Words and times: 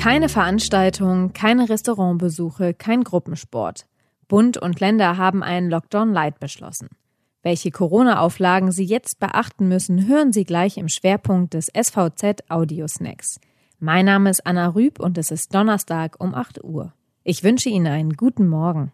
Keine 0.00 0.30
Veranstaltungen, 0.30 1.34
keine 1.34 1.68
Restaurantbesuche, 1.68 2.72
kein 2.72 3.04
Gruppensport. 3.04 3.84
Bund 4.28 4.56
und 4.56 4.80
Länder 4.80 5.18
haben 5.18 5.42
einen 5.42 5.68
Lockdown 5.68 6.14
Light 6.14 6.40
beschlossen. 6.40 6.88
Welche 7.42 7.70
Corona-Auflagen 7.70 8.72
Sie 8.72 8.84
jetzt 8.84 9.20
beachten 9.20 9.68
müssen, 9.68 10.08
hören 10.08 10.32
Sie 10.32 10.44
gleich 10.44 10.78
im 10.78 10.88
Schwerpunkt 10.88 11.52
des 11.52 11.66
SVZ 11.66 12.44
Audio 12.48 12.88
Snacks. 12.88 13.40
Mein 13.78 14.06
Name 14.06 14.30
ist 14.30 14.46
Anna 14.46 14.68
Rüb 14.68 14.98
und 15.00 15.18
es 15.18 15.30
ist 15.30 15.54
Donnerstag 15.54 16.16
um 16.18 16.34
8 16.34 16.64
Uhr. 16.64 16.94
Ich 17.22 17.44
wünsche 17.44 17.68
Ihnen 17.68 17.86
einen 17.86 18.14
guten 18.14 18.48
Morgen. 18.48 18.92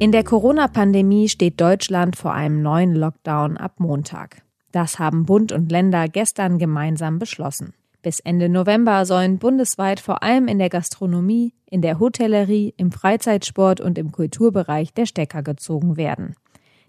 In 0.00 0.10
der 0.10 0.24
Corona-Pandemie 0.24 1.28
steht 1.28 1.60
Deutschland 1.60 2.16
vor 2.16 2.34
einem 2.34 2.60
neuen 2.60 2.92
Lockdown 2.92 3.56
ab 3.56 3.78
Montag. 3.78 4.42
Das 4.72 4.98
haben 4.98 5.26
Bund 5.26 5.52
und 5.52 5.70
Länder 5.70 6.08
gestern 6.08 6.58
gemeinsam 6.58 7.20
beschlossen. 7.20 7.72
Bis 8.02 8.20
Ende 8.20 8.48
November 8.48 9.04
sollen 9.06 9.38
bundesweit 9.38 10.00
vor 10.00 10.22
allem 10.22 10.48
in 10.48 10.58
der 10.58 10.68
Gastronomie, 10.68 11.54
in 11.68 11.82
der 11.82 11.98
Hotellerie, 11.98 12.74
im 12.76 12.92
Freizeitsport 12.92 13.80
und 13.80 13.98
im 13.98 14.12
Kulturbereich 14.12 14.92
der 14.94 15.06
Stecker 15.06 15.42
gezogen 15.42 15.96
werden. 15.96 16.34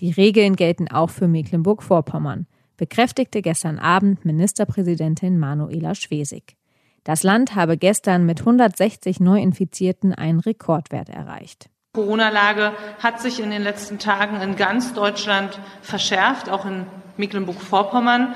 Die 0.00 0.10
Regeln 0.10 0.56
gelten 0.56 0.88
auch 0.88 1.10
für 1.10 1.28
Mecklenburg-Vorpommern, 1.28 2.46
bekräftigte 2.76 3.42
gestern 3.42 3.78
Abend 3.78 4.24
Ministerpräsidentin 4.24 5.38
Manuela 5.38 5.94
Schwesig. 5.94 6.56
Das 7.04 7.22
Land 7.22 7.54
habe 7.54 7.76
gestern 7.76 8.24
mit 8.24 8.40
160 8.40 9.20
Neuinfizierten 9.20 10.14
einen 10.14 10.40
Rekordwert 10.40 11.08
erreicht. 11.08 11.68
Die 11.94 12.00
Corona-Lage 12.00 12.72
hat 13.00 13.20
sich 13.20 13.40
in 13.40 13.50
den 13.50 13.62
letzten 13.62 13.98
Tagen 13.98 14.40
in 14.40 14.56
ganz 14.56 14.94
Deutschland 14.94 15.58
verschärft, 15.82 16.48
auch 16.48 16.64
in 16.64 16.86
Mecklenburg-Vorpommern. 17.16 18.34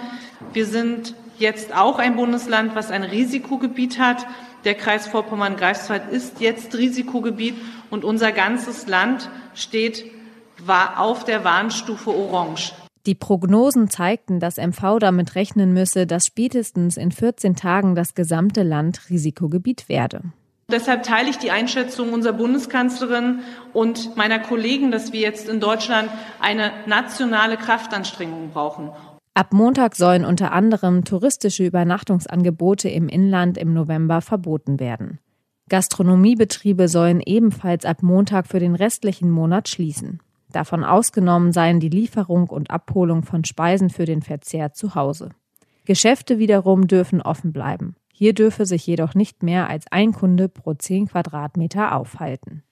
Wir 0.53 0.67
sind 0.67 1.15
jetzt 1.39 1.75
auch 1.75 1.99
ein 1.99 2.17
Bundesland, 2.17 2.75
was 2.75 2.91
ein 2.91 3.03
Risikogebiet 3.03 3.99
hat. 3.99 4.27
Der 4.65 4.75
Kreis 4.75 5.07
Vorpommern-Greifswald 5.07 6.11
ist 6.11 6.41
jetzt 6.41 6.77
Risikogebiet 6.77 7.55
und 7.91 8.05
unser 8.05 8.33
ganzes 8.33 8.87
Land 8.87 9.29
steht 9.55 10.05
auf 10.97 11.25
der 11.25 11.45
Warnstufe 11.45 12.11
Orange. 12.11 12.73
Die 13.07 13.15
Prognosen 13.15 13.91
zeigten, 13.91 14.41
dass 14.41 14.57
MV 14.57 14.99
damit 14.99 15.35
rechnen 15.35 15.75
müsse, 15.75 16.07
dass 16.07 16.25
spätestens 16.25 16.97
in 16.97 17.13
14 17.13 17.55
Tagen 17.55 17.95
das 17.95 18.15
gesamte 18.15 18.63
Land 18.63 19.11
Risikogebiet 19.11 19.91
werde. 19.91 20.23
Deshalb 20.71 21.03
teile 21.03 21.29
ich 21.29 21.37
die 21.37 21.51
Einschätzung 21.51 22.15
unserer 22.15 22.33
Bundeskanzlerin 22.33 23.41
und 23.75 24.17
meiner 24.17 24.39
Kollegen, 24.39 24.91
dass 24.91 25.13
wir 25.13 25.21
jetzt 25.21 25.51
in 25.51 25.61
Deutschland 25.61 26.09
eine 26.41 26.73
nationale 26.87 27.59
Kraftanstrengung 27.59 28.51
brauchen. 28.51 28.91
Ab 29.37 29.53
Montag 29.53 29.97
sollen 29.97 30.25
unter 30.25 30.53
anderem 30.53 31.05
touristische 31.05 31.67
Übernachtungsangebote 31.67 32.89
im 32.89 33.09
Inland 33.09 33.59
im 33.59 33.75
November 33.75 34.21
verboten 34.21 34.79
werden. 34.79 35.19
Gastronomiebetriebe 35.69 36.87
sollen 36.87 37.21
ebenfalls 37.21 37.85
ab 37.85 38.05
Montag 38.05 38.47
für 38.47 38.61
den 38.61 38.77
restlichen 38.77 39.31
Monat 39.31 39.69
schließen. 39.69 40.21
Davon 40.53 40.85
ausgenommen 40.85 41.53
seien 41.53 41.81
die 41.81 41.89
Lieferung 41.89 42.49
und 42.49 42.71
Abholung 42.71 43.25
von 43.25 43.45
Speisen 43.45 43.91
für 43.91 44.05
den 44.05 44.23
Verzehr 44.23 44.73
zu 44.73 44.95
Hause. 44.95 45.31
Geschäfte 45.85 46.39
wiederum 46.39 46.87
dürfen 46.87 47.21
offen 47.21 47.53
bleiben. 47.53 47.97
Hier 48.13 48.35
dürfe 48.35 48.67
sich 48.67 48.87
jedoch 48.87 49.15
nicht 49.15 49.43
mehr 49.43 49.69
als 49.69 49.87
ein 49.91 50.13
Kunde 50.13 50.49
pro 50.49 50.75
10 50.75 51.09
Quadratmeter 51.09 51.97
aufhalten. 51.97 52.63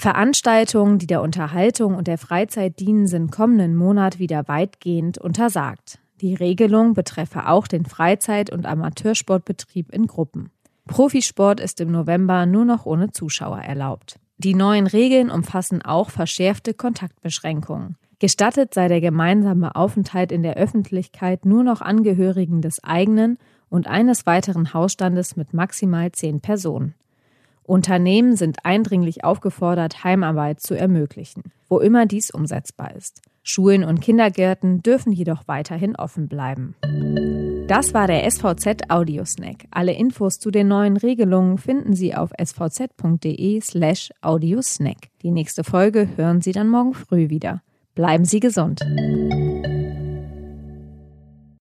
Veranstaltungen, 0.00 0.98
die 0.98 1.06
der 1.06 1.20
Unterhaltung 1.20 1.94
und 1.94 2.06
der 2.06 2.16
Freizeit 2.16 2.80
dienen, 2.80 3.06
sind 3.06 3.30
kommenden 3.30 3.76
Monat 3.76 4.18
wieder 4.18 4.48
weitgehend 4.48 5.18
untersagt. 5.18 5.98
Die 6.22 6.34
Regelung 6.34 6.94
betreffe 6.94 7.48
auch 7.48 7.66
den 7.66 7.84
Freizeit- 7.84 8.50
und 8.50 8.64
Amateursportbetrieb 8.64 9.92
in 9.92 10.06
Gruppen. 10.06 10.52
Profisport 10.86 11.60
ist 11.60 11.82
im 11.82 11.90
November 11.90 12.46
nur 12.46 12.64
noch 12.64 12.86
ohne 12.86 13.12
Zuschauer 13.12 13.58
erlaubt. 13.58 14.18
Die 14.38 14.54
neuen 14.54 14.86
Regeln 14.86 15.30
umfassen 15.30 15.82
auch 15.82 16.08
verschärfte 16.08 16.72
Kontaktbeschränkungen. 16.72 17.96
Gestattet 18.20 18.72
sei 18.72 18.88
der 18.88 19.02
gemeinsame 19.02 19.76
Aufenthalt 19.76 20.32
in 20.32 20.42
der 20.42 20.56
Öffentlichkeit 20.56 21.44
nur 21.44 21.62
noch 21.62 21.82
Angehörigen 21.82 22.62
des 22.62 22.82
eigenen 22.82 23.36
und 23.68 23.86
eines 23.86 24.24
weiteren 24.24 24.72
Hausstandes 24.72 25.36
mit 25.36 25.52
maximal 25.52 26.10
zehn 26.12 26.40
Personen. 26.40 26.94
Unternehmen 27.70 28.34
sind 28.34 28.64
eindringlich 28.64 29.22
aufgefordert, 29.22 30.02
Heimarbeit 30.02 30.60
zu 30.60 30.74
ermöglichen, 30.74 31.52
wo 31.68 31.78
immer 31.78 32.04
dies 32.04 32.32
umsetzbar 32.32 32.96
ist. 32.96 33.22
Schulen 33.44 33.84
und 33.84 34.00
Kindergärten 34.00 34.82
dürfen 34.82 35.12
jedoch 35.12 35.46
weiterhin 35.46 35.94
offen 35.94 36.26
bleiben. 36.26 36.74
Das 37.68 37.94
war 37.94 38.08
der 38.08 38.28
SVZ 38.28 38.90
Audiosnack. 38.90 39.66
Alle 39.70 39.92
Infos 39.92 40.40
zu 40.40 40.50
den 40.50 40.66
neuen 40.66 40.96
Regelungen 40.96 41.58
finden 41.58 41.94
Sie 41.94 42.12
auf 42.12 42.32
svz.de 42.36 43.60
slash 43.60 44.10
audiosnack. 44.20 45.08
Die 45.22 45.30
nächste 45.30 45.62
Folge 45.62 46.08
hören 46.16 46.40
Sie 46.40 46.50
dann 46.50 46.68
morgen 46.68 46.92
früh 46.92 47.30
wieder. 47.30 47.62
Bleiben 47.94 48.24
Sie 48.24 48.40
gesund. 48.40 48.80